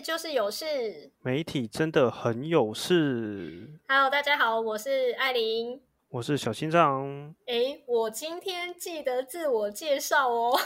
[0.00, 1.12] 就是有事。
[1.20, 3.78] 媒体真的很有事。
[3.86, 5.82] Hello，大家好，我是艾琳。
[6.08, 7.34] 我是小心脏。
[7.46, 10.58] 诶，我今天记得自我介绍哦。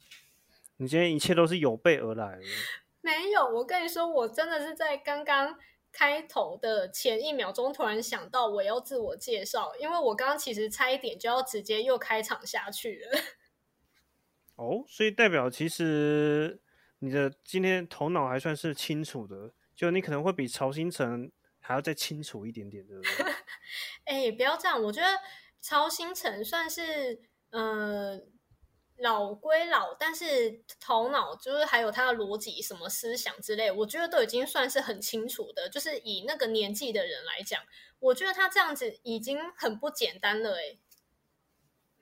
[0.78, 2.38] 你今天一切都是有备而来。
[3.02, 5.58] 没有，我跟你说，我真的是在刚刚
[5.92, 13.20] 开头的前一秒钟突然想到我要自我介绍，因为我刚刚其实差一点就要直接又开场下去了。
[14.56, 16.60] 哦，所以代表其实
[17.04, 21.30] 你的今天头脑还算是清楚的，就你可能会比曹新成
[21.60, 23.32] 还要再清楚一点点，对不对？
[24.06, 25.08] 哎，不要这样，我觉得
[25.60, 28.18] 曹新成算是呃
[28.98, 35.68] 老归老，但是头脑就是还有他的逻辑、什么思想之类，我觉得都已经算是很清楚的。
[35.68, 37.60] 就是以那个年纪的人来讲，
[37.98, 40.56] 我觉得他这样子已经很不简单了。
[40.56, 40.78] 哎，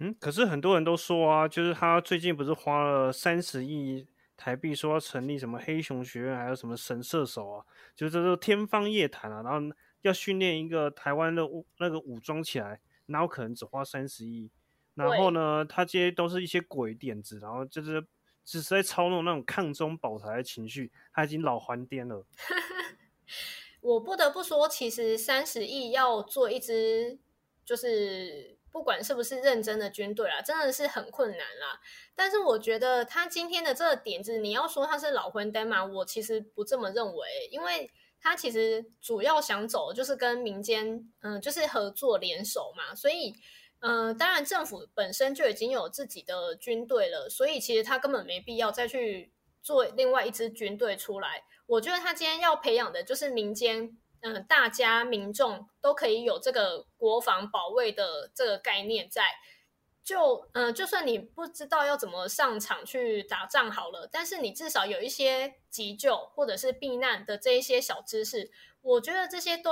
[0.00, 4.06] 嗯，可是很多人都说啊，就是他最近不是花了三十亿
[4.42, 9.40] 台币，说要成立什么黑熊学院，还有什么神射手啊，就是这都天方夜谭啊。
[9.40, 14.50] 然后要训练一个台湾的武那个武装起来，哪有可能只花三十亿？
[14.96, 18.04] 然后呢，他这些都是一些鬼点子，然后就是
[18.44, 22.26] 只是在操弄那种抗中保台的情绪，他已经老还颠了。
[23.80, 27.20] 我不得不说，其实三十亿要做一支，
[27.64, 31.78] 就是不管是不是认真的军队啊，真的是很困难啦。
[32.16, 43.34] 但是我觉得他今天的这个点子，你要说他是老昏丹嘛，我其实不这么认为，因为他其实主要想走就是跟民间，嗯、就是合作联手嘛，所以。
[43.84, 51.42] 嗯，当然，政府本身就已经有自己的军队了，所以其实他根本没必要再去做另外一支军队出来。
[51.66, 59.22] 我觉得他今天要培养的就是民间，嗯、大家民众都可以有这个国防保卫的这个概念在。
[60.02, 69.70] 就嗯、就算你不知道要怎么上场去打仗好了，但是你至少有一些急救或者是避难的这一些小知识，我觉得这些对。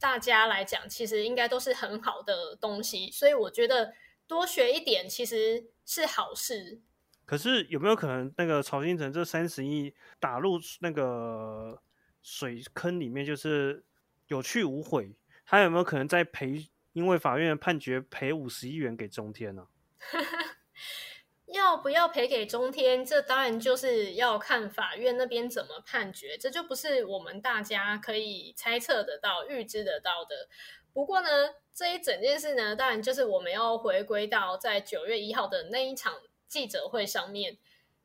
[0.00, 3.94] 大家来讲，其实应该都是很好的东西，所以我觉得
[4.26, 6.80] 多学一点其实是好事。
[7.24, 11.80] 可是有没有可能，那个曹新成这三十亿打入那个
[12.20, 13.84] 水坑里面，就是
[14.32, 15.14] 有去无回？
[15.44, 16.70] 他有没有可能再赔？
[16.94, 19.68] 因为法院判决赔五十亿元给中天呢、啊？
[21.52, 23.04] 要不要赔给中天？
[23.04, 30.48] 这当然就是要看法院那边怎么判决，这就不是我们大家可以猜测得到、预知得到的。
[30.94, 31.28] 不过呢，
[31.74, 36.14] 这一整件事呢，当然就是我们要回归到在九月一号的那一场
[36.48, 37.58] 记者会上面，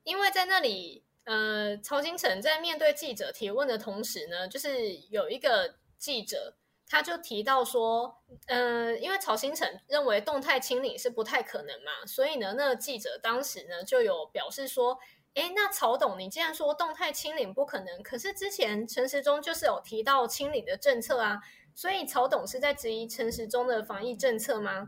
[0.04, 6.56] 因为在那里，呃，曹金成在面对记者提问的同时呢，就是有一个记者。
[6.90, 14.98] 他就提到说，嗯、呃，因为曹新成认为动态清零是不太可能嘛，所以呢，那个记者当时呢就有表示说，
[15.34, 21.42] 哎，那曹董，你既然說動態清零不可能，可是之前陳時中就是有提到清零的政策啊，
[21.76, 24.88] 所以曹董是在質疑陳時中的防疫政策嗎？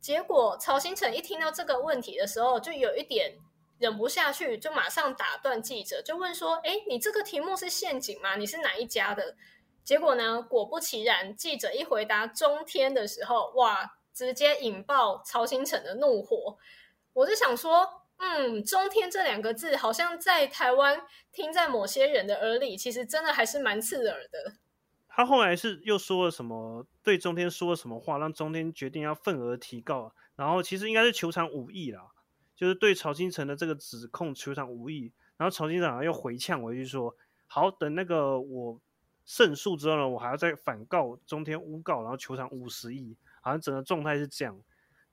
[0.00, 3.36] 結果曹新成一聽到這個問題的時候，就有一點
[3.80, 8.36] 忍不下去，就馬上打斷記者，就問說，哎，你這個題目是陷阱嗎？
[8.36, 9.34] 你是哪一家的？
[9.84, 10.40] 結果呢？
[10.42, 16.56] 果不其然，記者一回答中天的時候，哇，直接引爆曹新成的怒火。
[17.12, 17.88] 我就想說，
[18.18, 21.00] 嗯，中天這兩個字，好像在台灣
[21.32, 24.54] 聽在某些人的耳里，其實真的還是蠻刺耳的。
[25.08, 26.86] 他後來是又說了什麼？
[27.02, 30.14] 對中天說了什麼話，讓中天決定要份額提高？
[30.36, 32.02] 然後其實應該是球场五億啦，
[32.54, 35.12] 就是對曹新成的這個指控球场五億。
[35.36, 37.16] 然後曹新成又回呛回去說：
[37.48, 38.80] 好，等那個我。
[39.26, 44.56] 勝訴之後呢，我還要再反告中天诬告，然後求償五十億，好像整個狀態是這樣。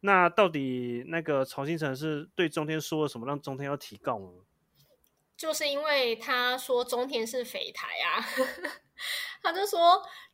[0.02, 4.28] 那到底那個曹新成是對中天說了什麼，讓中天要提告呢？
[5.38, 8.20] 就是因為他說中天是匪台啊，
[9.42, 9.80] 他就說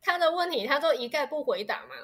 [0.00, 1.94] 他的問題他都一概不回答嘛，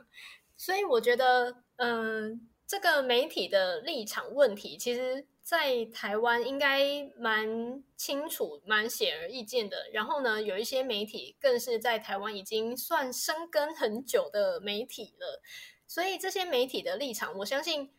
[0.57, 5.27] 所以我覺得，嗯、呃，這個媒體的立場問題，其實。
[5.43, 6.81] 在台灣應該
[7.19, 9.91] 蠻清楚、蠻顯而易見的。
[9.93, 15.43] 然後呢，有一些媒體更是在台灣已經算生根很久的媒體了。
[15.89, 17.91] 所以這些媒體的立場，我相信，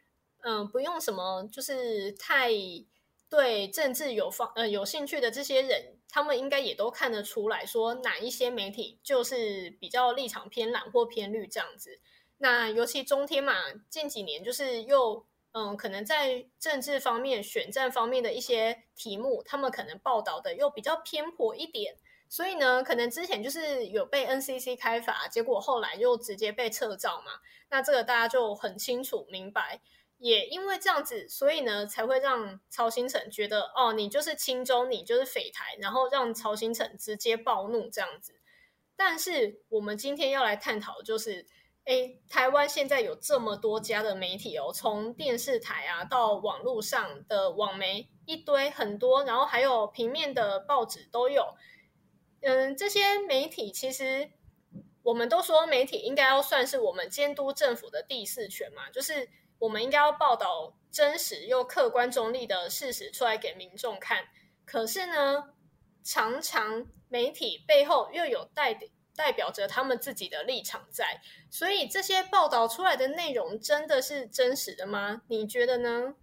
[0.41, 2.49] 嗯、不用什麼，就是太
[3.29, 11.99] 對政治有方呃有興趣的這些人，他們應該也都看得出來說哪一些媒體就是比較立場偏藍或偏綠這樣子。
[12.37, 13.53] 那尤其中天嘛，
[13.91, 15.25] 近幾年就是又。
[15.53, 21.95] 嗯，可能在政治方面、选战方面的一些题目，他们可能报道的又比较偏颇一点，
[22.27, 27.33] 所以呢，可能之前就是有被 NCC 开罚，结果后来又直接被撤照嘛。
[27.69, 29.79] 那这个大家就很清楚明白，
[30.17, 38.33] 也因为这样子，所以呢，才会让曹新成觉得，哦，你就是亲中，你就是匪台，然后让曹新成直接暴怒这样子。
[38.95, 41.45] 但是我们今天要来探讨，就是，
[41.85, 51.55] 哎，台湾现在有这么多家的媒体哦，从电视台啊到网络上的网媒一堆很多，然后还有平面的报纸都有。
[52.41, 54.31] 嗯，这些媒体其实
[55.01, 64.25] 我们都说媒体应该要算是我们监督政府的第四权嘛，就是我们应该要报道真实又客观中立的事实出来给民众看。
[64.65, 65.53] 可是呢？
[66.05, 68.73] 常常媒体背后又有代
[69.15, 75.21] 代表着他们自己的立场在，所以这些报道出来的内容真的是真实的吗？
[75.27, 76.15] 你觉得呢？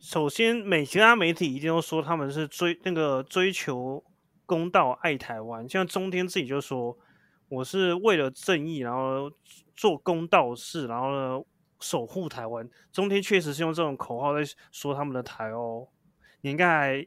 [0.00, 4.02] 首先，每家媒体一定都说他们是追那个追求
[4.46, 6.98] 公道、爱台湾，像中天自己就说
[7.48, 9.30] 我是为了正义，然后
[9.74, 11.40] 做公道事，然后呢
[11.80, 12.68] 守护台湾。
[12.92, 14.40] 中天确实是用这种口号在
[14.70, 15.88] 说他们的台哦，
[16.40, 17.06] 你应该还。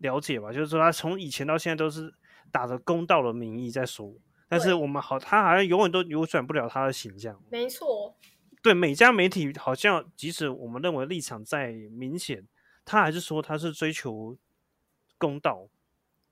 [0.00, 2.12] 了解吧，就是说他从以前到现在都是
[2.52, 4.12] 打着公道的名义在说，
[4.48, 7.42] 但是我们好，他好像永远都扭转不了他的形象。
[7.50, 8.16] 没错，
[8.62, 12.46] 对每家媒体好像，即使我们认为立场再明显，
[12.84, 14.36] 他还是说他是追求
[15.18, 15.68] 公道。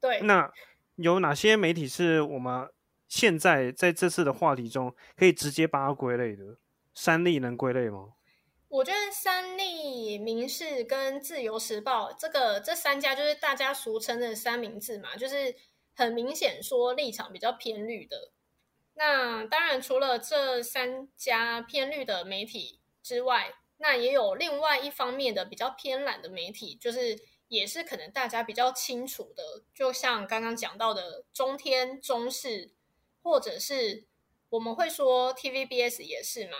[0.01, 0.53] 对，那
[0.97, 2.69] 有哪些媒体是我们
[3.09, 6.59] 现在在这次的话题中可以直接把它归类的？
[6.95, 8.15] 三立能归类吗？
[8.69, 15.55] 我觉得三立、民视跟自由时报这个这三家就是大家俗称的三明治嘛，就是
[15.95, 18.31] 很明显说立场比较偏绿的。
[18.95, 27.19] 那当然，除了这三家偏绿的媒体之外，那也有另外一方面的比较偏蓝的媒体，就是
[27.49, 32.71] 也是可能大家比较清楚的，就像刚刚讲到的中天、中视，
[33.23, 34.05] 或者是
[34.51, 36.57] 我们会说 TVBS 也是嘛。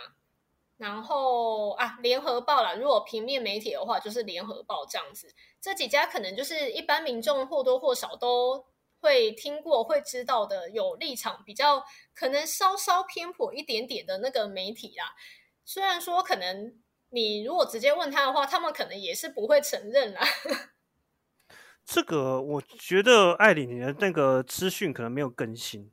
[0.77, 5.33] 然后啊，联合报啦，如果平面媒体的话，就是联合报这样子。
[5.61, 8.65] 这几家可能就是一般民众或多或少都
[9.05, 11.83] 会听过、会知道的，有立场比较
[12.15, 15.13] 可能稍稍偏颇一点点的那个媒体啦。
[15.63, 16.73] 虽然说可能
[17.09, 20.21] 你如果直接问他的话，他们可能也是不会承认啦。
[21.85, 25.91] 这个我觉得艾里你的那个资讯可能没有更新。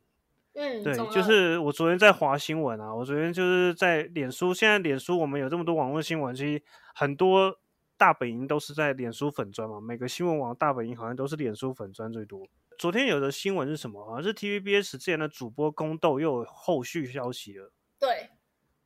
[0.54, 6.62] 嗯，对，就是我昨天在划新闻啊，我昨天就是在脸书，现在脸书我们有这么多网络新闻，其实
[6.94, 7.58] 很多
[7.96, 12.46] 大本营都是在脸书粉砖嘛，每个新闻网大本营好像都是脸书粉砖最多。
[12.82, 14.04] 昨天有的新闻是什么？
[14.04, 17.72] 好像是 TVBS 之前的主播宫斗又有后续消息了。
[17.96, 18.28] 对，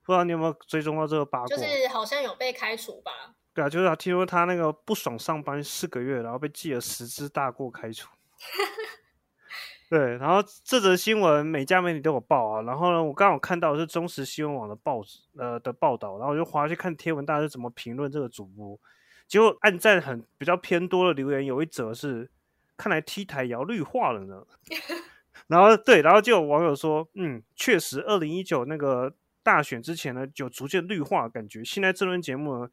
[0.03, 1.57] 不知道你有没有追踪到这个八卦？
[1.57, 3.11] 就是好像有被开除吧？
[3.55, 8.11] 对啊，就是听说他那个不爽上班四个月，然后被记了十支大过开除。
[9.89, 12.61] 对，然后这则新闻每家媒体都有报啊。
[12.61, 18.79] 然后呢，我刚好看到是中时新闻网的报纸呃的报道，然后我就划去看贴文，大家是怎么评论这个主播。
[19.27, 22.31] 结果按赞很比较偏多的留言，有一则是
[22.77, 24.45] 看来 T 台也要绿化了呢。
[25.49, 31.63] 然后对，然后就有网友说，嗯，确实，二零一九那个大选之前呢，就逐渐绿化感觉。
[31.65, 32.71] 现在这轮节目呢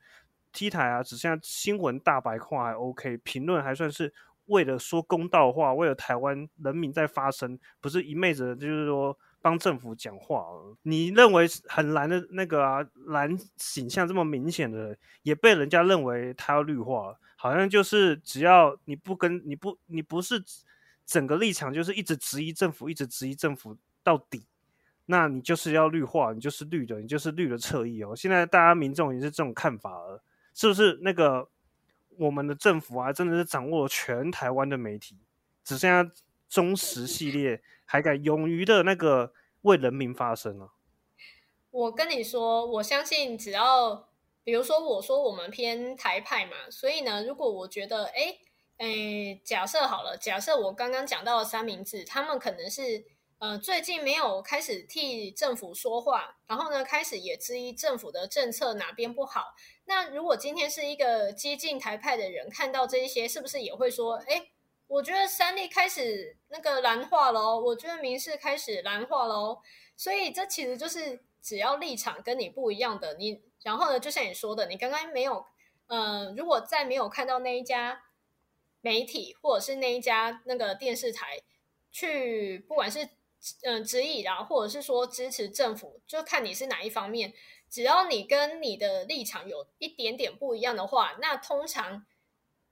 [0.51, 4.13] ，T 台啊，只剩下新闻大白话还 OK，评论还算是。
[4.47, 10.45] 为了说公道话，为了台湾人民在发声，不是一昧着就是说帮政府讲话。
[10.81, 20.41] 你认为很蓝的那个啊，蓝形象这么明显的，也被人家认为他要绿化，好像就是只要你不跟你不你不是
[21.05, 24.45] 整个立场就是一直质疑政府，一直质疑政府到底，
[25.07, 28.15] 那你就是要绿化，你就是绿的，你就是绿的侧翼哦。
[28.15, 30.23] 现在大家民众也是这种看法了，
[30.53, 31.49] 是不是那个？
[32.17, 35.17] 我们的政府啊，真的是掌握全台湾的媒体，
[35.63, 36.11] 只剩下
[36.47, 39.33] 中实系列还敢勇于的那个
[39.63, 40.73] 为人民发声了。
[41.71, 44.09] 我跟你说，我相信只要，
[44.43, 48.37] 比如说我说我们偏台派嘛，所以呢，如果我觉得，哎
[48.77, 53.05] 哎，假设好了，假设我刚刚讲到的三明治，他们可能是。
[53.39, 59.53] 呃，最近没有开始替政府说话，然后呢，开始也质疑政府的政策哪边不好。
[59.83, 64.47] 那如果今天是一个激进台派的人看到这一些，是不是也会说：“哎，
[64.87, 69.59] 我觉得三立开始那个蓝化了，我觉得民事开始蓝化了。”
[69.97, 75.45] 所以这其实就是只要立场跟你不一样的，你然后呢，就像你说的，你刚刚没有，
[75.87, 78.03] 呃，如果再没有看到那一家
[78.81, 81.41] 媒体或者是那一家那个电视台
[81.91, 83.09] 去，不管是。
[83.63, 87.33] 嗯，质疑啦，或者是说支持政府，就看你是哪一方面。
[87.69, 92.05] 只要你跟你的立场有一点点不一样的话，那通常，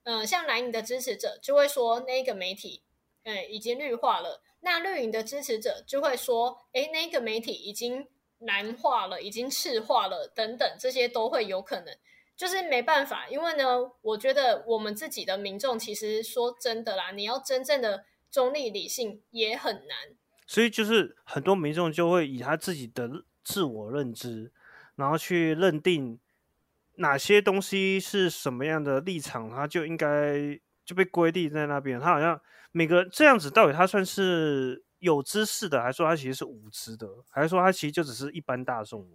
[0.03, 2.83] 嗯，像蓝营的支持者就会说那个媒体，
[3.24, 4.41] 嗯，已经绿化了。
[4.62, 8.07] 那绿营的支持者就会说，哎，那个媒体已经
[8.41, 11.95] 蓝化了，已经赤化了，等等，这些都会有可能。
[12.36, 20.15] 就是没办法，因为呢，我觉得我们自己的民众其实说真的啦，你要真正的中立理性也很难。
[20.48, 23.07] 所以就是很多民众就会以他自己的
[23.43, 24.51] 自我认知，
[24.95, 26.19] 然后去认定
[26.95, 32.00] 哪些东西是什么样的立场，他就应该就被规定在那边。
[32.00, 39.05] 他好像每个这样子，到底他算是有知识的，还是说他其实是无知的，还是说他其实就只是一般大众？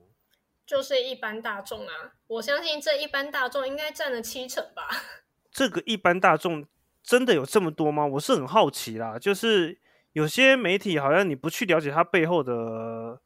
[0.66, 4.88] 就是一般大众啊，我相信这一般大众应该占了七成吧。
[5.52, 6.66] 这个一般大众
[7.05, 8.05] 真的有这么多吗？
[8.05, 9.16] 我是很好奇啦。
[9.16, 9.78] 就是
[10.12, 13.21] 有些媒体好像你不去了解他背后的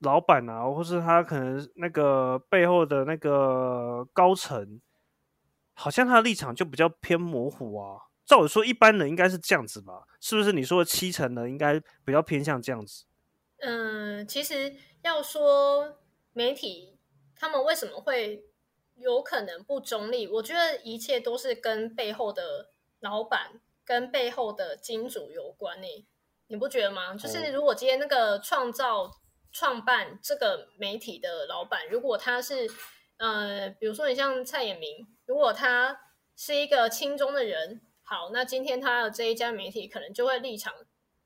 [0.00, 4.80] 老板啊，或是他可能那个背后的那个高层，
[5.74, 8.00] 好像他的立场就比较偏模糊啊。
[8.24, 10.04] 照理说，一般人应该是这样子吧？
[10.20, 10.52] 是不是？
[10.52, 13.04] 你说的七成的应该比较偏向这样子？
[13.58, 16.00] 嗯，其实要说。
[16.36, 16.98] 媒体
[17.36, 18.44] 他们为什么会
[18.96, 20.26] 有可能不中立？
[20.26, 25.86] 我觉得一切都是跟背后的老板、跟背后的金主有关呢。
[26.48, 27.14] 你不觉得吗？
[27.14, 29.08] 就是如果今天那个创造、
[29.52, 32.68] 创办这个媒体的老板，如果他是
[33.18, 36.00] 呃，比如说你像蔡衍明，如果他
[36.34, 40.72] 是一个亲中的人，好，那今天他的这一家媒体可能就会立场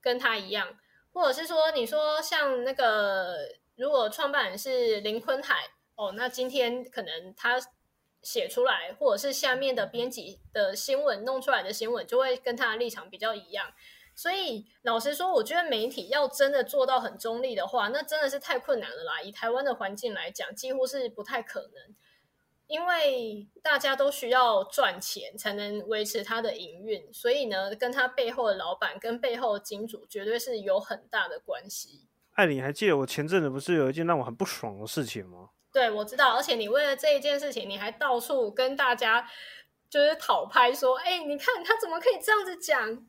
[0.01, 0.79] 跟他一样，
[1.13, 3.37] 或者是说，你说像那个。
[3.79, 7.61] 如果创办人是林坤海哦，那今天可能他
[8.25, 13.73] 写出来，或者是下面的编辑的新闻弄出来的新闻，就会跟他的立场比较一样。
[14.17, 19.23] 所以老实说，我觉得媒体要真的做到很中立的话，那真的是太困难了啦。
[19.23, 21.95] 以台湾的环境来讲，几乎是不太可能，
[22.69, 32.07] 因为大家都需要赚钱才能维持他的营运，所以呢，跟他背后的老板跟背后的金主绝对是有很大的关系。
[32.35, 35.49] 艾琳，还记得我前阵子不是有一件让我很不爽的事情吗？
[35.73, 39.29] 对，我知道，而且你为了这一件事情，你还到处跟大家
[39.91, 43.07] 就是讨拍，说：“哎，你看他怎么可以这样子讲？”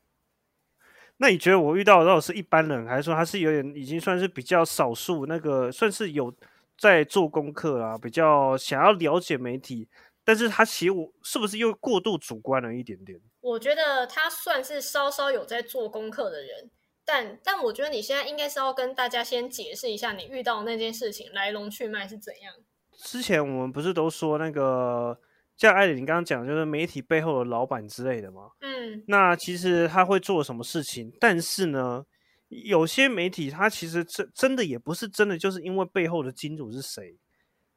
[1.22, 5.25] 那你觉得我遇到的到底是一般人，还是说他是有点已经算是比较少数？
[5.25, 6.34] 那个算是有
[6.79, 9.88] 在做功课啊，比较想要了解媒体，
[10.24, 13.19] 但是他其实我是不是又过度主观了一点点？
[13.41, 16.71] 我觉得他算是稍稍有在做功课的人。
[17.05, 22.53] 但但我觉得你现在应该是要跟大家先解释一下你遇到那件事情来龙去脉是怎样。
[22.91, 25.19] 之前我们不是都说那个
[25.57, 28.51] 像艾琳刚刚讲，就是媒体背后的老板之类的吗？
[28.62, 31.12] 嗯，那其实他会做什么事情？
[31.19, 32.05] 但是呢，
[32.50, 37.18] 有些媒体他其实真真的也不是真的，就是因为背后的金主是谁，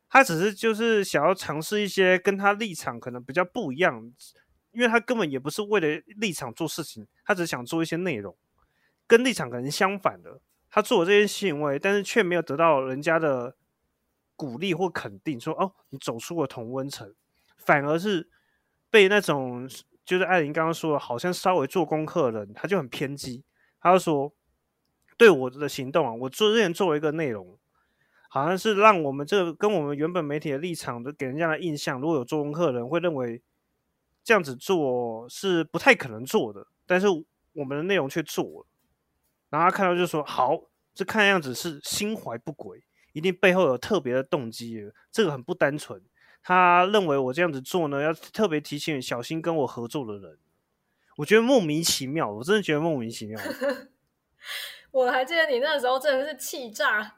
[0.08, 4.12] 他只是就是想要尝试一些跟他立场可能比较不一样，
[4.72, 8.36] 因为他根本也不是为了立场做事情，他只想做一些内容。
[9.06, 13.54] 跟立场可能相反的，他做了这些行为，但是却没有得到人家的
[14.36, 17.14] 鼓励或肯定，说哦，你走出了同温层，
[17.58, 18.30] 反而是
[18.88, 19.68] 被那种
[20.06, 23.44] 就是艾琳刚刚说的，好像稍微做功课的人，他就很偏激，
[23.80, 24.32] 他就说
[25.22, 27.56] 对我的行动啊，我做之前做了一个内容，
[28.28, 33.40] 好像是让我们这个跟我们原本媒体的立场的给人家的印象，如果有做功课的人会认为
[34.24, 37.06] 这样子做是不太可能做的，但是
[37.52, 38.66] 我们的内容却做了。
[39.48, 40.58] 然后他看到就说：“好，
[40.92, 46.02] 这看样子是心怀不轨，一定背后有特别的动机，这个很不单纯。
[46.42, 50.36] 他认为我这样子做呢，要特别提醒小心跟我合作的人。
[51.18, 53.38] 我觉得莫名其妙，我真的觉得莫名其妙。
[54.92, 57.16] 我还记得你那时候真的是气炸，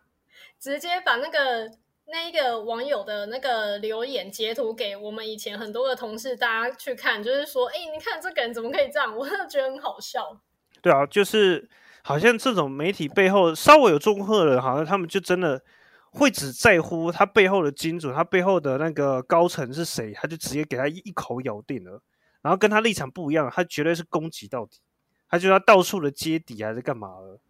[0.59, 1.71] 直接把那个
[2.07, 9.15] 那一个网友的那个留言截图给我们以前很多的同事大家去看，就是说：哎，你看这个人怎么可以这样？
[9.15, 10.41] 我真的觉得很好笑。
[10.81, 11.69] 对啊，就是。”
[12.07, 15.59] 好像这种媒体背后稍微有中赫的，好像他们就真的
[16.11, 22.03] 会只在乎他背后的金主，他背后的那个高层是谁，他就直接给他一口咬定了。
[22.43, 24.81] 然后跟他立场不一样，他绝对是攻击到底，
[25.31, 27.41] 他就要到处的揭底还是干嘛了？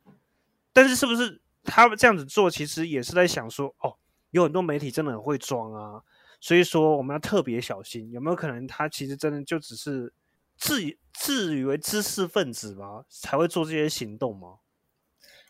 [0.74, 3.96] 但是是不是他们这样子做，其实也是在想说，哦，
[4.32, 6.02] 有很多媒体真的很会装啊，
[6.38, 10.12] 所以说我们要特别小心，有没有可能他其实真的就只是。
[10.56, 10.80] 自
[11.12, 13.04] 自以为知识分子吗？
[13.08, 14.58] 才会做这些行动吗？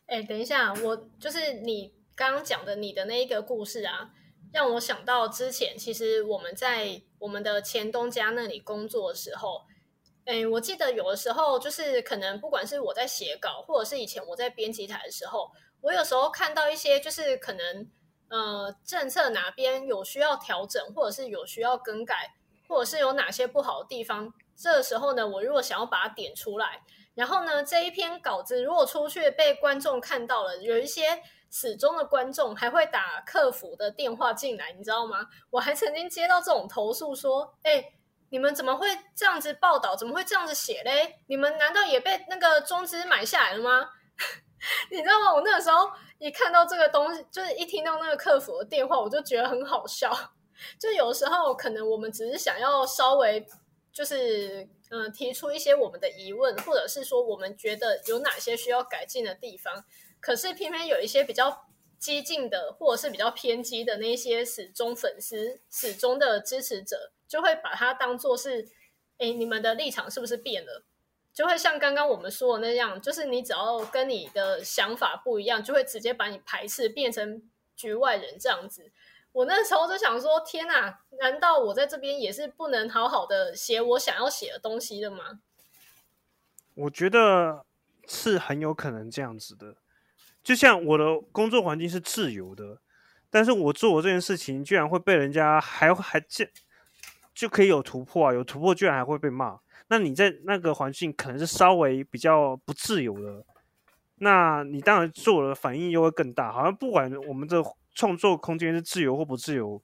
[0.06, 4.12] 哎，等一下，我就是你刚刚讲的你的那一个故事啊，
[4.50, 9.66] 让我想到之前，其实我们在我们的前东家那里工作的时候，
[10.24, 15.50] 哎，我记得有的时候就是可能不管是我在写稿，或者是以前我在编辑台的时候，
[15.80, 17.90] 我有时候看到一些就是可能
[18.28, 22.34] 呃政策哪边有需要调整，或者是有需要更改，
[22.68, 24.32] 或者是有哪些不好的地方。
[24.56, 26.80] 这个时候呢，我如果想要把它点出来，
[27.14, 35.26] 然后呢，这一篇稿子如果出去被观众看到了，有一些始终的观众还会打客服的电话进来，你知道吗？
[35.50, 37.92] 我还曾经接到这种投诉，说：“哎，
[38.34, 39.94] 你们怎么会这样子报道？
[39.94, 41.20] 怎么会这样子写嘞？
[41.28, 43.88] 你们难道也被那个中资买下来了吗？”
[44.90, 45.32] 你知道吗？
[45.32, 45.88] 我那个时候
[46.18, 50.12] 一看到这个东西，就是一听到那个客服的电话，我就觉得很好笑。
[50.80, 53.46] 就有时候可能我们只是想要稍微
[53.92, 59.84] 就是嗯提出一些我们的疑问，或者是说我们觉得有哪些需要改进的地方，
[60.18, 61.66] 可是偏偏有一些比较
[62.00, 68.64] 激进的，或者是比较偏激的那些死忠粉丝、死忠的支持者，就会把它当做是，
[69.18, 70.84] 哎，你们的立场是不是变了？
[71.32, 77.42] 就会像刚刚我们说的那样，就是你只要跟你的想法不一样，就会直接把你排斥，变成
[77.74, 78.92] 局外人这样子。
[79.32, 85.40] 我那时候就想说：天哪，难道我在这边也是不能好好的写我想要写的东西的吗？
[86.76, 87.66] 我觉得
[88.06, 89.74] 是很有可能这样子的。
[90.44, 92.78] 就像我的工作环境是自由的，
[93.28, 96.48] 但是我做我这件事情，居然会被人家还还这
[97.34, 98.32] 就可以有突破啊！
[98.32, 99.58] 有突破，居然还会被骂。
[99.88, 103.44] 那你在那个环境可能是稍微比较不自由的，
[104.16, 106.52] 那你当然做的反应又会更大。
[106.52, 107.62] 好像不管我们的。
[107.96, 109.80] 创作空间是自由或不自由，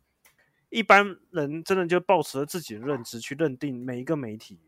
[0.68, 4.58] 一般人真的就抱持了自己的认知去认定每一个媒体。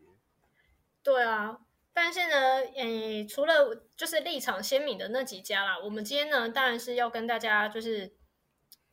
[1.03, 1.59] 对啊，
[1.91, 8.13] 但是呢，诶，除了就是立场鲜明的那几家啦，我们今天呢，当然是要跟大家就是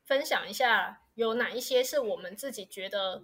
[0.02, 3.22] 分享一下，有哪一些是我们自己觉得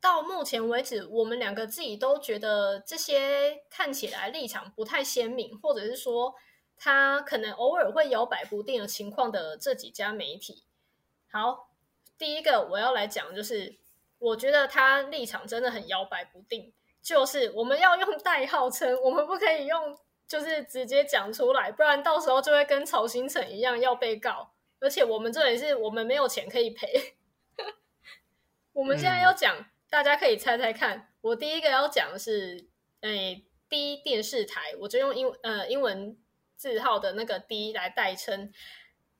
[0.00, 6.34] 到目前为止，我们两个自己都觉得这些看起来立场不太鲜明，或者是说。
[6.80, 10.62] 他可能偶尔会摇摆不定的情况的这几家媒体，
[11.28, 11.70] 好，
[12.16, 13.74] 第一个我要来讲就是，
[14.20, 27.16] 我觉得他立场真的很摇摆不定，就是我们要用代号称，我们不可以用就是直接讲出来，不然到时候就会跟曹新成一样要被告，而且我们这里是我们没有钱可以赔。
[28.72, 32.68] 我们现在要讲，大家可以猜猜看，我第一个要讲的是，
[33.00, 36.16] 诶，第一电视台，我就用英呃英文。
[36.58, 38.52] 字号的那个 D 来代称，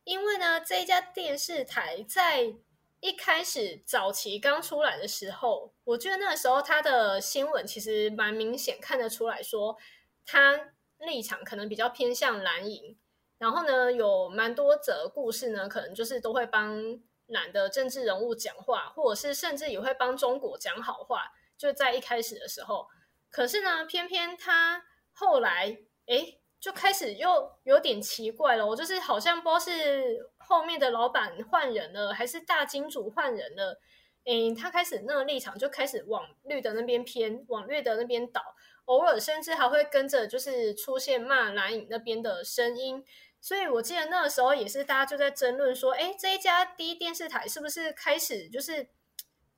[0.03, 2.53] 因为呢，这一家电视台在
[2.99, 9.79] 一开始早期刚出来的时候，我觉得那个时候它的新闻其实蛮明显看得出来说，
[10.27, 12.99] 它立场可能比较偏向蓝营，
[13.39, 22.87] 然后呢，有蛮多则故事呢，可能就是都会帮蓝的政治人物讲话，或者是甚至也会帮中国讲好话，就在一开始的时候，
[23.31, 26.39] 可是呢，偏偏他后来，哎。
[26.61, 33.81] 就开始又有点奇怪了，我就是好像不知道是后面的老板换人了，还是大金主换人了。
[34.25, 38.43] 嗯，他开始那个立场就开始往绿的那边偏，往绿的那边倒，
[38.87, 43.05] 偶尔甚至还会跟着就是出现骂蓝影那边的声音。
[43.41, 48.89] 所以我记得那个时候也是大家就在争论说，诶，这一家第一电视台是不是开始就是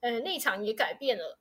[0.00, 1.38] 呃立场也改变了？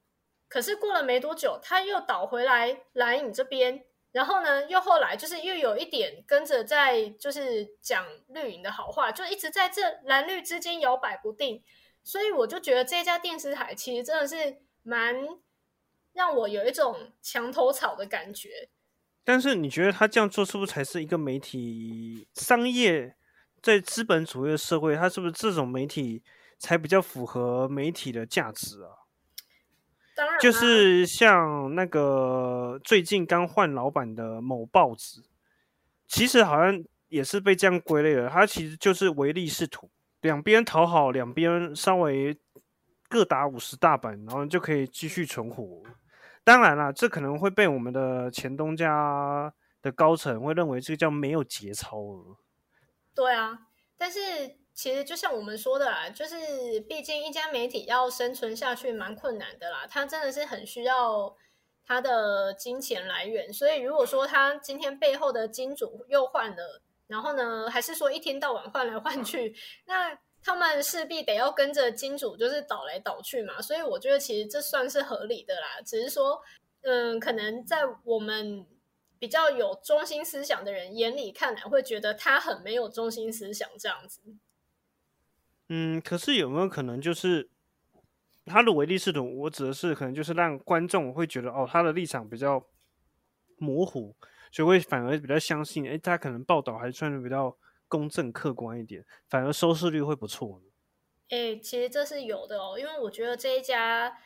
[0.47, 3.85] 可是过了没多久，他又倒回来蓝影这边。
[4.11, 11.63] 然后呢，又后来就是又有一点跟着在就是讲绿营的好话，就一直在这蓝绿之间摇摆不定，
[12.03, 15.15] 所以我就觉得这家电视台其实真的是蛮
[16.13, 18.69] 让我有一种墙头草的感觉。
[19.29, 23.15] 但是你觉得他这样做是不是才是一个媒体商业
[23.61, 26.23] 在资本主义的社会，他是不是这种媒体
[26.57, 28.89] 才比较符合媒体的价值啊？
[30.41, 35.21] 就是像那个最近刚换老板的某报纸，
[36.07, 38.27] 其实好像也是被这样归类了。
[38.31, 42.35] 它其实就是唯利是图，两边讨好，两边稍微
[43.07, 45.83] 各打五十大板，然后就可以继续存活。
[46.49, 52.37] 当然了，这可能会被我们的前东家的高层会认为这个叫没有节操了。
[53.13, 54.57] 对啊，但是。
[54.71, 61.35] 其实就像我们说的啦，就是毕竟一家媒体要生存下去蛮困难的啦，它真的是很需要
[61.85, 63.51] 它的金钱来源。
[63.51, 69.53] 所以如果说他今天背后的金主又换了，然后呢，还是说一天到晚换来换去，
[69.85, 73.61] 那他们势必得要跟着金主就是倒来倒去嘛。
[73.61, 76.41] 所以我觉得其实这算是合理的啦，只是说，
[76.81, 78.65] 嗯，可能在我们
[79.19, 84.21] 比较有中心思想的人眼里看来，会觉得他很没有中心思想这样子。
[85.67, 87.49] 嗯，可是有没有可能就是
[88.45, 89.41] 他的唯利是图？
[89.41, 92.65] 我指的是可能就是让观众会觉得哦，他的立场比较
[93.57, 94.15] 模糊，
[94.51, 97.55] 所以会反而比较相信，哎，他可能报道还算是比较
[97.89, 100.61] 公正客观一点，反而收视率会不错。
[101.27, 104.17] 哎，其实这是有的哦，因为我觉得这一家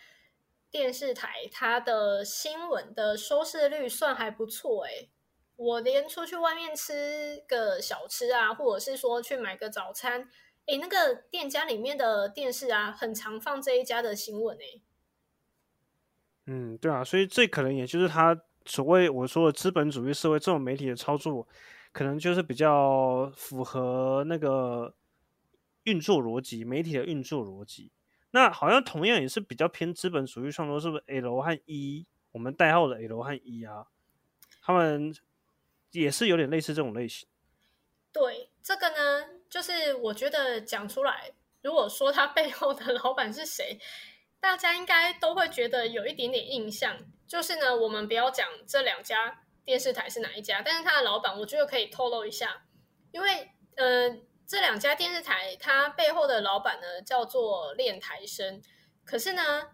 [0.69, 5.09] 电视台它的新闻的收视率算还不错，哎，
[5.55, 10.29] 我连出去外面吃个小吃啊，或者是说去买个早餐，
[10.67, 14.81] 诶，那个店家里面的电视啊，很常放这一家的新闻诶。
[16.45, 21.45] 嗯，对啊，所以这可能也就是他所谓我说的资本主义社会这种媒体的操作，
[21.93, 24.93] 可能就是比较符合那个
[25.83, 27.91] 运作逻辑，媒体的运作逻辑。
[28.31, 33.85] 那好像同样也是比较偏资本主义创作，是不是？L 和 E，我们代号的 L 和 E 啊，
[34.61, 35.15] 他们
[35.91, 37.27] 也是有点类似这种类型。
[38.11, 43.79] 对，这个呢，就是我觉得讲出来，如果说他背后的老板是谁，
[44.39, 46.97] 大家应该都会觉得有一点点印象。
[47.27, 52.65] 就是呢，我们不要讲这两家电视台是哪一家，但是他的老板，我觉得可以透露一下，
[53.11, 54.19] 因为呃。
[54.45, 58.61] 这两家电视台，它背后的老板呢叫做练台生，
[59.05, 59.71] 可是呢，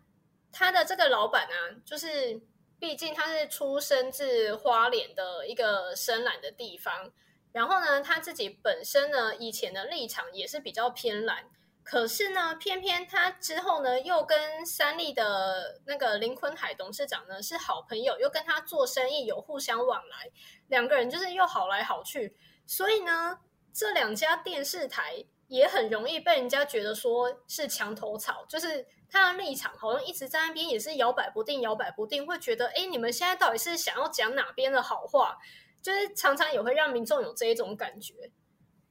[0.52, 2.40] 他的这个老板啊，就是
[2.78, 7.12] 毕竟他是出生自花莲的一个深蓝的地方，
[7.52, 11.50] 然后呢，他自己本身呢以前的立场也是比较偏蓝，
[11.90, 20.30] 可是呢，偏偏他之后呢又跟三立的那个林坤海董事长呢是好朋友，又跟他做生意有互相往来，
[20.68, 22.36] 两个人就是又好来好去，
[22.68, 23.40] 所以呢。
[23.72, 35.38] 这两家电视台也很容易被人家觉得说是墙头草，就是他的立场好像一直在那边，也是摇摆不定，摇摆不定，会觉得哎，你们现在到底是想要讲哪边的好话？
[35.82, 38.32] 就是常常也会让民众有这一种感觉。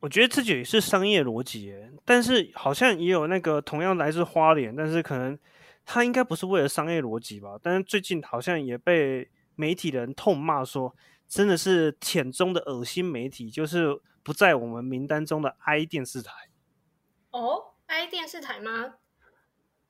[0.01, 5.39] 我觉得自己也是商业逻辑，但是好像也有那个同样来自花莲，但是可能
[5.85, 7.59] 他应该不是为了商业逻辑吧？
[7.63, 10.95] 但是最近好像也被媒体人痛骂说，
[11.27, 14.01] 真的是舔中的恶心媒体，就是。
[14.21, 16.31] 不在我们名单中的 i 电视台
[17.31, 18.97] 哦，i 电视台吗？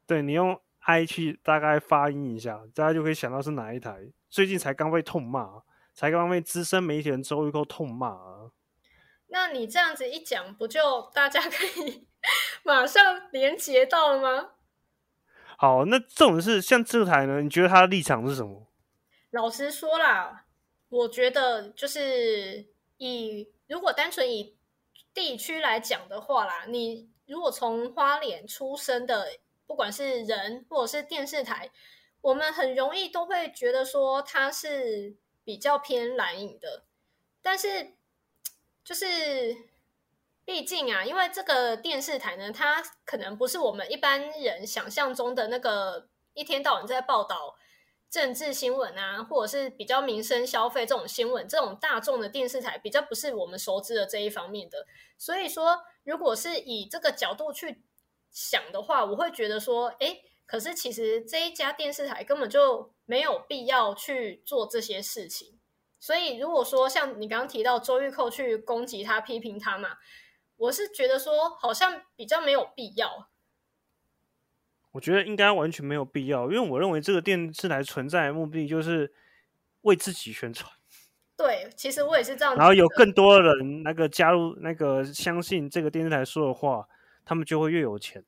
[0.07, 3.99] 对你用 i 去大概发音一下，大家就可以想到是哪一台。
[4.31, 8.38] 最近才刚被痛骂，才刚被资深媒体人周玉蔻痛骂啊。
[9.29, 12.07] 那你这样子一讲，不就大家可以
[12.63, 14.51] 马上连接到了吗？
[15.57, 17.41] 好，那这种是像这台呢？
[17.41, 18.67] 你觉得他的立场是什么？
[19.31, 20.47] 老实说啦，
[20.89, 22.67] 我觉得就是
[22.99, 23.53] 以。
[23.69, 24.57] 如果单纯以
[25.13, 29.29] 地区来讲的话啦，你如果从花莲出生的，
[29.67, 31.71] 不管是人或者是电视台，
[32.23, 36.85] 我们很容易都会觉得说它是比较偏蓝影的。
[37.43, 37.93] 但是，
[38.89, 39.55] 就是
[40.47, 47.57] 毕竟啊，因为这个电视台呢，它可能不是我们一般人想象中的那个一天到晚在报道。
[48.11, 54.87] 政治新闻啊，或者是比较民生消费这种新闻，这种大众的电视台比较不是我们熟知的这一方面的。
[55.19, 57.83] 所以说，如果是以这个角度去
[58.31, 65.58] 想的话，我会觉得说，哎，可是其实这一家电视台根本就没有必要去做这些事情。
[66.01, 69.97] 所以，如果说像你刚刚提到周玉蔻去攻击他、批评他嘛，
[70.57, 73.29] 我是觉得说好像比较没有必要。
[74.93, 79.13] 我觉得应该完全没有必要，因为我认为这个电视台存在的目的就是
[79.83, 80.73] 为自己宣传。
[81.37, 82.57] 对，其实我也是这样。
[82.57, 86.89] 然后有更多的人那个加入那个相信这个电视台说的话，
[87.25, 88.25] 他们就会越有钱。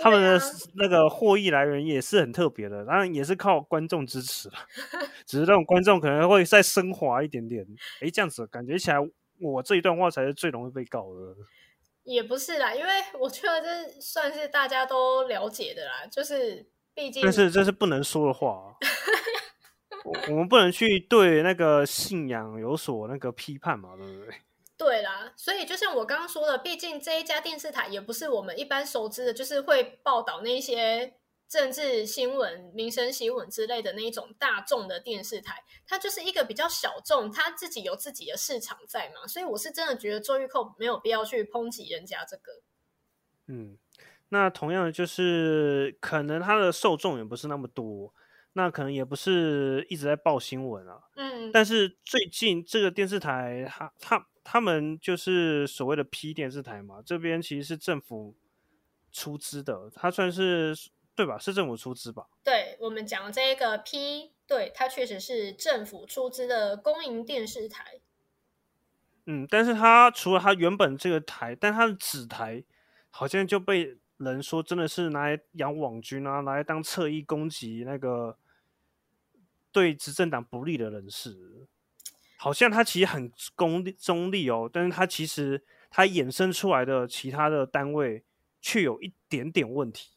[0.00, 0.40] 他们的
[0.74, 4.50] 那个获益来源也是很特别的，当然也是靠观众支持
[5.24, 7.66] 只是那种观众可能会再升华一点点。
[8.00, 8.96] 哎，这样子感觉起来，
[9.40, 11.36] 我这一段话才是最容易被告的。
[12.04, 18.74] 也不是啦，因为我觉得这算是大家都了解的啦，就是毕竟，但是这是不能说的话，
[20.30, 24.34] 我们不能去对那个信仰有所那个批判嘛，对不对？
[24.78, 31.14] 对啦，所以就像我刚刚说的，毕竟这一家电视台也不是我们一般熟知的，就是会报道那些。
[31.50, 42.52] 政治新闻、民生新闻之类的那一种大众的电视台，它就是一个比较小众，它自己有自己的市场在嘛，所以我是真的觉得周玉蔻没有必要去抨击人家这个。
[43.46, 43.78] 嗯，
[44.28, 48.12] 那同样的就是可能他的受众也不是那么多，
[48.52, 51.00] 那可能也不是一直在报新闻啊。
[51.16, 58.34] 嗯，但是最近这个电视台，他他他们就是所谓的 P 电视台嘛，这边其实是政府
[59.12, 60.74] 出资的，它算是。
[61.18, 61.36] 对吧？
[61.36, 62.28] 是政府出资吧？
[62.44, 67.98] 对我们讲这个 P，对它确实是政府出资的公营电视台。
[69.26, 72.62] 嗯，但是它除了它原本这个台，但它的子台
[73.10, 78.38] 好像就被人说真的是拿来养网军啊，拿来当侧翼攻击那个
[79.72, 81.66] 对执政党不利的人士。
[82.40, 88.24] 好像它其实很公中立哦，但是它其实它衍生出来的其他的单位
[88.62, 90.10] 却有一点点问题。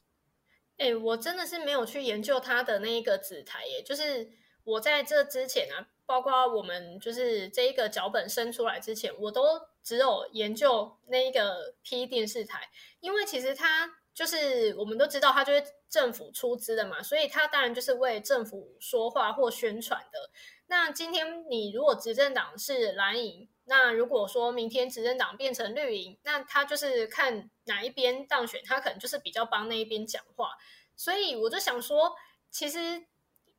[0.78, 3.82] 哎，我真的是没有去研究他的那一个子台耶。
[3.84, 4.30] 就是
[4.64, 20.30] 我在这之前啊，包括我们就是这一个脚本生出来之前，我都只有研究那一个 P 电视台，因为其实它就是我们都知道，它就是政府出资的嘛，所以它当然就是为政府说话或宣传的。
[20.72, 30.52] 那今天你如果执政党是蓝营，那如果说明天执政党变成绿营，那他就是看哪一边当选，他可能就是比较帮那一边讲话。
[30.96, 32.16] 所以我就想说，
[32.50, 33.04] 其实，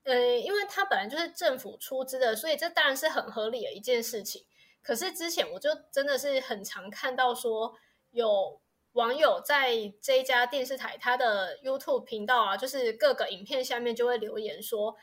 [0.05, 4.46] 呃，因为他本来就是政府出资的，所以这当然是很合理的一件事情。
[4.81, 7.75] 可是之前我就真的是很常看到说，
[8.12, 8.59] 有
[8.92, 14.96] 网友在这家电视台他的 YouTube 频道啊，就是各个影片下面就会留言说。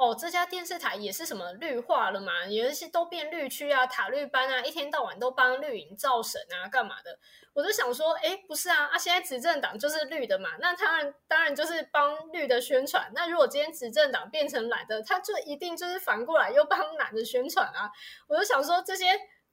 [0.00, 2.46] 哦，这家电视台也是什么绿化了嘛？
[2.46, 7.18] 有一些都变绿区啊，塔绿班啊，一天到晚都帮绿营造神啊，干嘛的？
[7.52, 13.12] 我就想说，哎，不是啊，啊，现在执政党就是绿的嘛，那当然当然就是帮绿的宣传。
[13.14, 17.92] 那如果今天执政党变成蓝的，他就一定就是反过来又帮蓝的宣传啊。
[18.26, 19.04] 我就想说，这些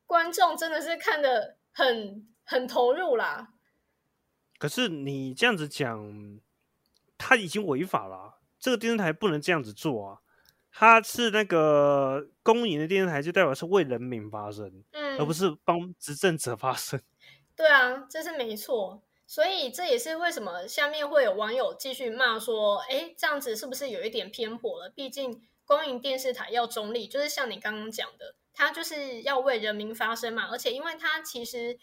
[0.05, 3.49] 观众真的是看的很很投入啦。
[4.57, 6.39] 可是你这样子讲，
[7.17, 10.21] 他已经违法了，这个电视台不能这样子做啊。
[10.79, 17.01] 它是那个公营的电视台，就代表是为人民发声，嗯，而不是帮执政者发声。
[17.57, 19.01] 对啊，这是没错。
[19.25, 24.87] 所以这也是为什么下面会有网友继续骂说：“哎，这样子是不是有一点偏颇了？
[24.89, 30.47] 毕竟公营电视台要中立，就是像你刚刚讲的，它就是要为人民发声嘛。
[30.51, 31.79] 而且因为它其实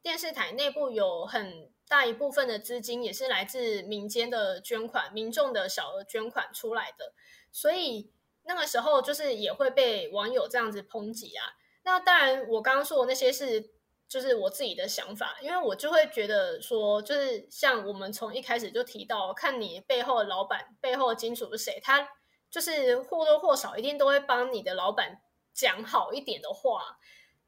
[0.00, 7.12] 电视台内部有很大一部分的资金也是来自民间的捐款、民众的小额捐款出来的，
[7.52, 8.10] 所以。”
[8.48, 11.44] 那个时候就是也会被网友这样子抨击啊。
[11.84, 13.70] 那当然，我刚刚说的那些是
[14.08, 22.08] 就是我自己的想法，因为我就会觉得说，就是像我们从一开始就提到，看你背后的老板背后的金主是谁，他
[22.50, 25.20] 就是或多或少一定都会帮你的老板
[25.52, 26.98] 讲好一点的话。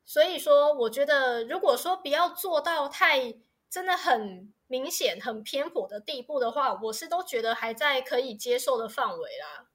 [0.05, 3.35] 所以说，我觉得如果说不要做到太
[3.71, 9.70] 真的很明显、很偏颇的地步的话，我是都觉得还在可以接受的范围啦。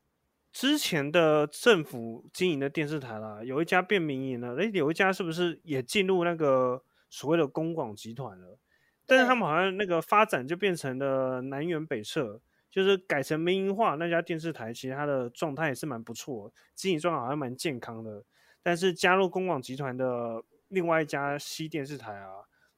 [0.56, 8.58] 之前的政府经营的电视台啦，有一家变民营了，诶，有一家是不是也进入那个所谓的公广集团了？
[9.06, 12.40] 但是他们好像那个发展就变成了南辕北辙，
[12.72, 13.96] 就是改成民营化。
[13.96, 18.24] 那家电视台其实它的状态也是蛮不错，经营状况好像蛮健康的。
[18.64, 22.32] 但是加入公广集团的另外一家西电视台啊，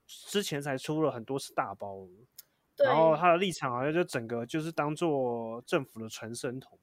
[0.08, 2.08] 之前才出了很多次大包，
[2.84, 6.80] 然后他的立场好像就整个就是当做政府的传声筒。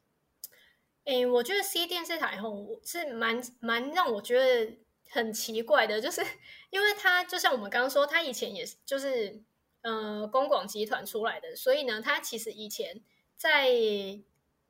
[1.05, 4.79] 诶，我觉得 C 电视台吼是蛮蛮让我觉得
[5.11, 6.23] 很奇怪的，就是
[6.71, 9.43] 因为它就像我们刚刚说，它以前也是就是
[9.83, 13.03] 呃公广集团出来的，所以呢，它其实以前
[13.37, 13.69] 在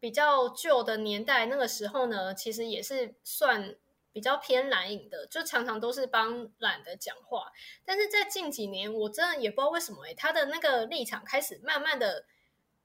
[0.00, 3.76] 比较旧的年代那个时候呢，其实也是算
[4.12, 7.52] 比较偏蓝影的，就常常都是帮懒的讲话。
[7.84, 12.24] 但是在近几年，我真的也不知道为什么，诶，他的那个立场开始慢慢的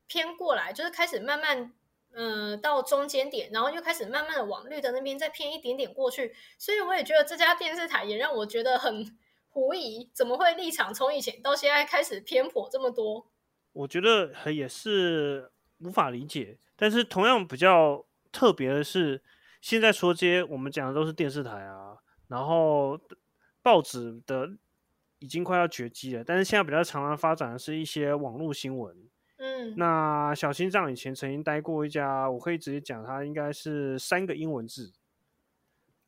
[0.05, 1.73] 偏过来，就是开始慢慢。
[2.11, 9.17] 嗯，到中间点，然后又开始慢慢的往绿的那边再偏一点点过去，所以我也觉得这家电视台也让我觉得很
[9.49, 13.27] 狐疑，怎么会立场从以前到现在开始偏颇这么多？
[13.73, 16.57] 我觉得也是无法理解。
[16.75, 19.21] 但是同样比较特别的是，
[19.61, 22.99] 现在说这些我们讲的都是电视台啊，然后
[23.61, 24.49] 报纸的
[25.19, 29.09] 已经快要绝迹了，但是现在比较常常发展的是一些网络新闻。
[29.39, 34.91] 嗯，那小心脏以前曾经待过一家，我可以直接讲，它应该是三个英文字。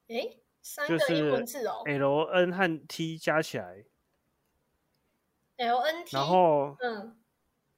[0.08, 3.86] 诶，三个英文字哦，L N 和 T 加起来
[5.56, 7.16] ，L N T，然后嗯，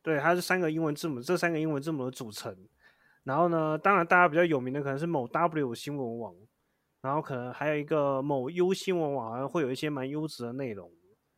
[0.02, 2.58] 对，它是三个英文字母，这三个英文字母的组成。
[3.24, 6.36] 然后呢，当然大家比较有名的可能是某 W 新闻网，
[7.02, 10.92] 然后可能还有一个某 U 新闻网，好像会有一些蛮优质的内容。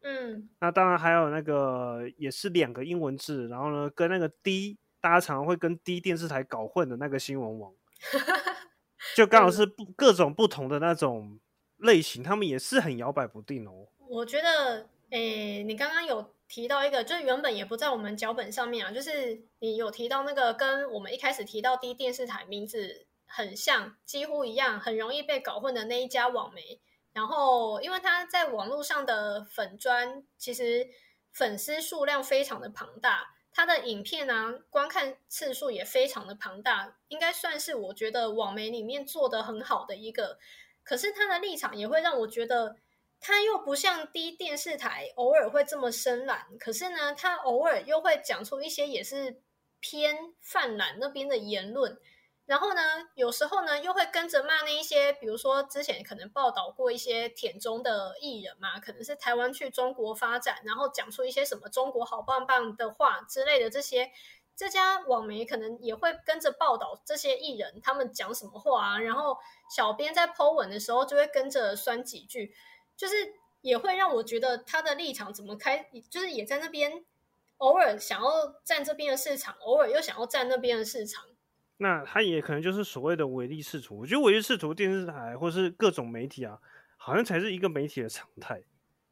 [0.07, 7.73] 嗯，那当然还有那个也是两个英文字，然后呢，跟那个 D，大家常常会跟 D 电视台搞混的那个新闻网，
[9.17, 11.39] 就刚好是不各种不同的那种
[11.77, 13.87] 类型，他们也是很摇摆不定哦。
[14.07, 26.79] 我觉得，诶，你刚刚有提到一个，就是原本也不在我们脚本上面啊，就是你有提到那个跟我们一开始提到 D 电视台名字很像，几乎一样，很容易被搞混的那一家网媒。
[27.15, 30.86] 然后，因为他在网络上的粉砖，其实
[31.32, 40.38] 粉丝数量非常的庞大，他的影片啊，观看次数也非常的庞大，应该算是我觉得网媒里面做的很好的一个。
[40.84, 42.75] 可是他的立场也会让我觉得，
[43.21, 49.41] 他又不像低电视台偶尔会这么深蓝，可是呢，他偶尔又会讲出一些也是
[49.80, 51.97] 偏泛蓝那边的言论。
[52.45, 52.81] 然后呢，
[53.15, 64.12] 有时候呢又会跟着骂那一些，比如说之前可能报道过一些舔中的艺人嘛，可能是台湾去中国发展，然后讲出一些什么中国好棒棒的话之类的这些。
[64.58, 69.38] 这家网媒可能也会跟着报道这些艺人他们讲什么话啊，然后
[69.69, 72.55] 小编在 Po 文的时候就会跟着酸几句，
[72.95, 77.03] 就是也会让我觉得他的立场怎么开，就是也在那边
[77.58, 81.25] 偶尔想要占这边的市场，偶尔又想要占那边的市场。
[81.77, 83.99] 那他也可能就是所谓的唯利是图。
[83.99, 86.59] 我觉得唯利是图电视台或是各种媒体啊，
[86.97, 88.63] 好像才是一个媒体的常态。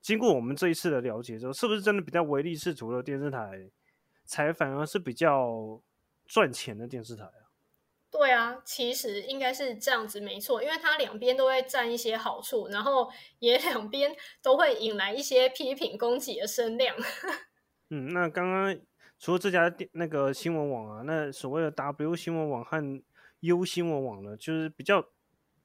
[0.02, 3.70] 经过我们这一次的了解之后，是不是真的比较唯利是图的电视台？
[4.26, 5.82] 才反而是比较
[6.26, 7.52] 赚钱的电视台啊。
[8.10, 16.96] 对啊，其实应该是这样子，没错，因为它两边都会占一些好处，然后也 两边都会引来一些批评攻击的声量。
[17.90, 18.80] 嗯，那刚刚
[19.24, 23.02] 除了这家电那个新闻网啊，那所谓的 W 新闻网和
[23.40, 25.02] U 新闻网呢，就是比较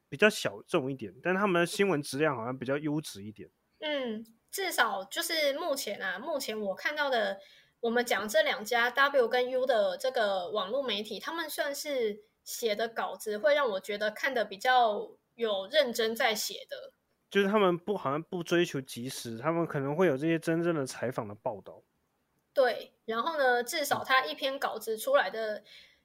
[0.08, 3.50] 比较小众一点，但他们的新闻质量好像比较优质一点。
[3.80, 7.40] 嗯，至少就是目前啊，目前我看到的。
[7.80, 16.92] 我们讲这两家 W 跟 U 的这个网络媒体，他们算是写的稿子会让我觉得看的比较有认真在写的，
[17.30, 21.84] 就是他们不好像不追求及时，他们可能会有这些真正的采访的报道。
[22.52, 25.64] 对，然后呢，至少他一篇稿子出来的。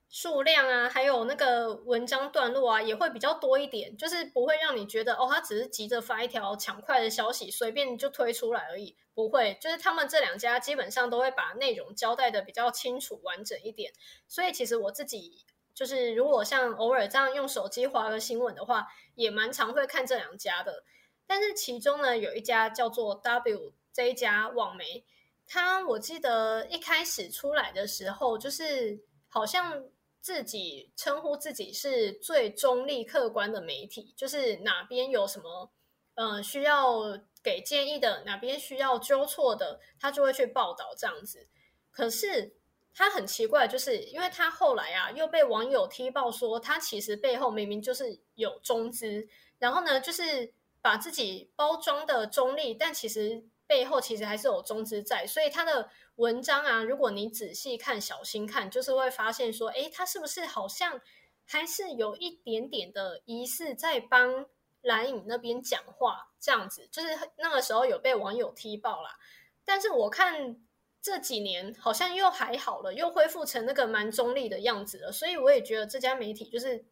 [0.10, 8.96] 数量啊，还有那个文章段落啊，也会比较多一点，就是不会让你觉得哦，他只是急着发一条抢快的消息，随便就推出来而已。
[9.16, 13.92] 不会，就是他们这两家基本上都会把内容交代的比较清楚完整一点。
[14.28, 20.84] 所以其实我自己就是，如果像偶尔这样用手机划个新闻的话，也蛮常会看这两家的。
[21.26, 25.04] 但是其中呢，有一家叫做 W 这一家网媒，
[25.48, 29.84] 他我记得一开始出来的时候，就是好像。
[30.24, 35.70] 自己称呼自己是最中立客观的媒体，就是哪边有什么
[36.16, 41.46] 呃需要给建议的，哪边需要纠错的，他就会去报道这样子。
[41.92, 42.56] 可是
[42.96, 49.28] 他很奇怪，就是因为他后来啊又被网友踢爆说，他其实背后明明就是有中资，
[49.60, 55.90] 然后呢就是把自己包装的中立，但其实背后其实还是有中资在，所以他的。
[56.18, 61.02] 文章啊，如果你仔细看、小心看，就是会发现说，哎，他是不是好像
[61.44, 64.46] 还是有一点点的疑似在帮
[64.84, 66.88] 蓝影那边讲话这样子？
[66.92, 67.08] 就是
[67.40, 69.18] 那个时候有被网友踢爆啦。
[69.66, 70.64] 但是我看
[71.02, 75.12] 这几年好像又还好了，又恢复成那个蛮中立的样子了。
[75.12, 76.86] 所以我也觉得这家媒体就是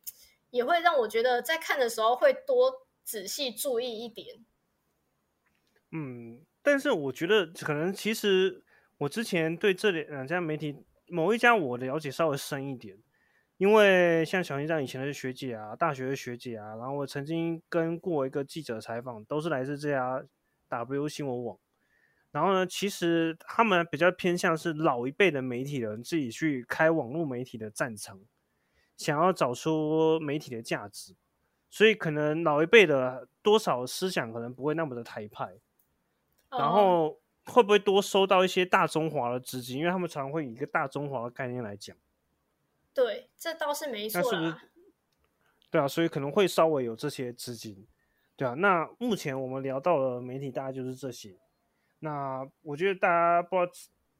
[0.50, 4.44] 也会让我觉得在看的时候会多仔细注意一点。
[5.91, 8.63] 嗯，但是我觉得可能其实。
[9.02, 10.76] 我之前对这两家媒体
[11.08, 12.95] 某一家我的了解稍微深一点，
[13.58, 20.24] 因为像小新这样以前的学姐啊，大学的学姐啊，然后我曾经跟过一个记者采访，都是来自这家
[20.69, 21.58] W 新闻网。
[22.30, 28.19] 然后呢，其实他们比较偏向是老一辈的媒体人自己去开网络媒体的战场，
[28.95, 31.15] 想要找出媒体的价值，
[31.71, 35.56] 所以可能老一辈的多少思想可能不会那么的台派，
[36.52, 37.18] 然后。
[37.48, 39.80] 会不会多收到一些大中华的资金？
[39.80, 41.98] 因为他们常会以一个大中华的概念来讲。
[42.94, 44.22] 对，这倒是没错。
[44.22, 44.56] 那是不是？
[45.72, 47.88] 对啊，所以可能会稍微有这些资金。
[48.38, 51.36] 对啊，那目前我们聊到的媒体，大概就是这些。
[52.00, 53.72] 那我觉得大家不知道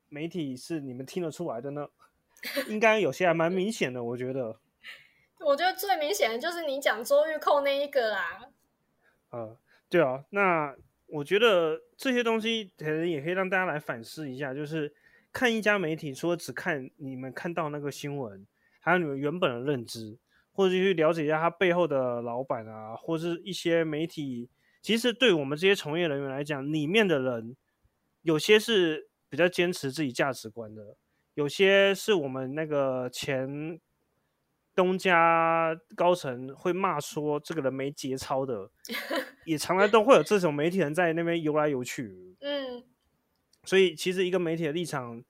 [0.10, 1.88] 媒体是你们听得出来的呢？
[2.68, 4.60] 应该有些还蛮明显的，我觉得。
[5.46, 8.50] 我觉得最明显的就是你讲周玉蔻那一个啦。
[9.30, 9.56] 呃，
[9.88, 10.76] 对啊，那。
[11.12, 14.94] 我觉得这些东西可能也可以让大家来反思一下，就是
[15.32, 18.48] 看一家媒体，除了只看你们看到那个新闻，
[18.80, 20.18] 还有你们原本的认知，
[20.52, 24.50] 或者去了解一下他背后的老板啊，或是一些媒体。
[24.82, 27.56] 其实对我们这些从业人员来讲，里面的人
[28.22, 30.96] 有些是比较坚持自己价值观的，
[31.34, 33.80] 有些是我们那个前。
[34.82, 38.72] 东家高层会骂说这个人没节操的，
[39.46, 42.36] 也常常都会有这种媒体人在那边游来游去。
[42.40, 42.84] 嗯，
[43.64, 45.24] 所以其实一个媒体的立场，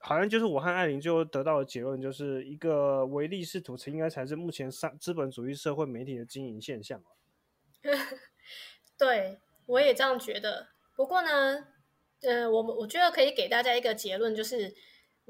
[0.00, 7.02] 好像就是我和艾琳就得到的结论，就是一个唯利是图，应该才是目前上资本主义社会媒体的经营现象
[8.98, 10.68] 对，我也这样觉得。
[10.94, 11.66] 不过呢，
[12.20, 14.74] 呃，我们我觉得可以给大家一个结论，就是。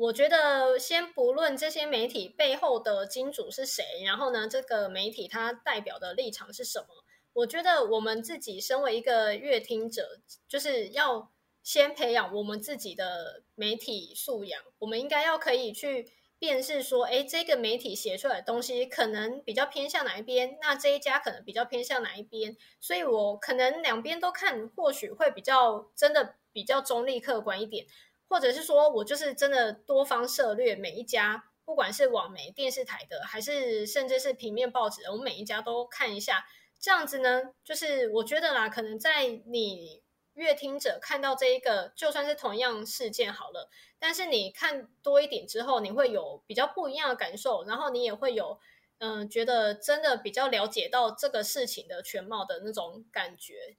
[0.01, 6.87] 我觉得先不论这些媒体背后的金主是谁，然后呢，这个媒体它代表的立场是什么？
[7.35, 11.31] 我觉得我们自己身为一个阅听者，就是要
[11.63, 14.63] 先培养我们自己的媒体素养。
[14.79, 27.85] 我们应该要可以去辨识说，哎，这个媒体写出来的东西可能比较偏向哪一边，那这一家可能比较偏向哪一边，所以我可能两边都看，或许会比较真的比较中立客观一点，
[28.31, 36.47] 或者是说我就是真的多方涉略每一家，不管是网媒、电视台的，还是甚至是平面报纸，我每一家都看一下，
[36.79, 40.03] 这样子呢，就是我觉得啦，可能在你。
[40.35, 43.69] 阅听者看到这一个，就算是同样事件好了，
[43.99, 48.59] 但是你看多一点之后，你会有比较不一样的感受，然后你也会有
[48.99, 53.77] 嗯，觉得真的比较了解到这个事情的全貌的那种感觉。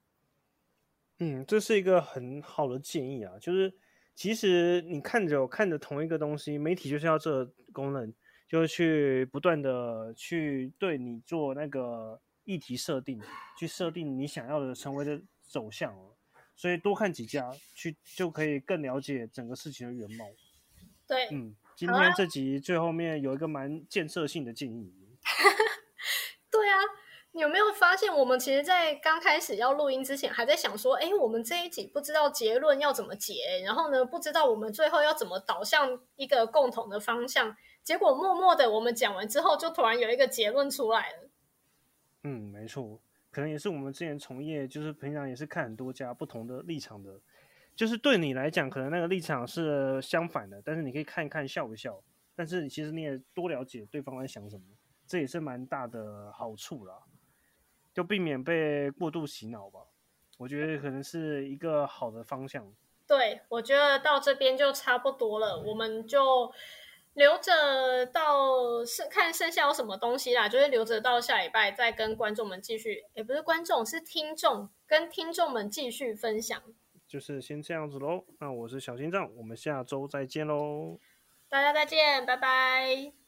[1.19, 3.73] 嗯，这是一个很好的建议啊，就是
[4.15, 8.13] 其实你看着看着同一个东西，媒体就是要这功能，
[8.47, 13.21] 就是去不断的去对你做那个议题设定，
[13.57, 16.15] 去设定你想要的成为的走向哦。
[16.55, 20.25] 所以多看几家去，就可以更了解整个事情的原貌。
[21.07, 24.93] 对，嗯，今天这集最后面有一个蛮建设性的建议。
[26.51, 27.00] 对啊，你
[27.33, 37.55] 有没有发现，我们其实，在刚开始要录音之前，还在想说，哎，我们这一集不知道结论要怎么结，然后呢，不知道我们最后要怎么导向一个共同的方向。
[37.83, 41.29] 结果默默的，我们讲完之后，就突然有一个结论出来了。
[42.23, 43.01] 嗯，没错。
[43.31, 47.17] 可能也是我们之前从业，就是平常也是看很多家不同的立场的，
[47.77, 52.03] 就是对你来讲，可能那个立场是相反的，但是你可以看一看笑不笑，
[52.35, 54.63] 但是其实你也多了解对方在想什么，
[55.07, 56.93] 这也是蛮大的好处啦，
[57.93, 59.81] 就避免被过度洗脑吧。
[60.37, 62.71] 我觉得可能是一个好的方向。
[63.07, 66.51] 对，我觉得到这边就差不多了，我们就。
[67.13, 76.63] 留着到剩看剩下有什么东西啦，就是留着到下礼拜再跟观众们继续，也不是观众是听众，跟听众们继续分享。
[77.05, 80.99] 就是先这样子喽，那我是小心脏，我们下周再见喽，
[81.49, 83.20] 大家再见，拜拜。